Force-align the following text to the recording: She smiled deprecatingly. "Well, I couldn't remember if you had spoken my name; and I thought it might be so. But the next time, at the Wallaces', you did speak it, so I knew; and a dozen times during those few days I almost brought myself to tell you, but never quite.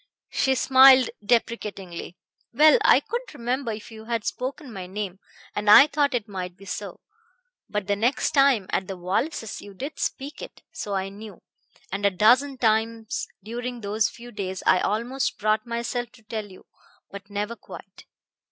She 0.31 0.55
smiled 0.55 1.11
deprecatingly. 1.23 2.17
"Well, 2.53 2.79
I 2.83 3.01
couldn't 3.01 3.35
remember 3.35 3.71
if 3.71 3.91
you 3.91 4.05
had 4.05 4.25
spoken 4.25 4.73
my 4.73 4.87
name; 4.87 5.19
and 5.55 5.69
I 5.69 5.85
thought 5.85 6.15
it 6.15 6.27
might 6.27 6.57
be 6.57 6.65
so. 6.65 7.01
But 7.69 7.85
the 7.85 7.95
next 7.95 8.31
time, 8.31 8.65
at 8.71 8.87
the 8.87 8.97
Wallaces', 8.97 9.61
you 9.61 9.75
did 9.75 9.99
speak 9.99 10.41
it, 10.41 10.63
so 10.71 10.95
I 10.95 11.09
knew; 11.09 11.43
and 11.91 12.03
a 12.03 12.09
dozen 12.09 12.57
times 12.57 13.27
during 13.43 13.81
those 13.81 14.09
few 14.09 14.31
days 14.31 14.63
I 14.65 14.79
almost 14.79 15.37
brought 15.37 15.67
myself 15.67 16.11
to 16.13 16.23
tell 16.23 16.49
you, 16.51 16.65
but 17.11 17.29
never 17.29 17.55
quite. 17.55 18.05